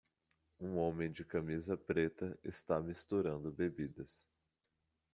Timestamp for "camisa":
1.23-1.77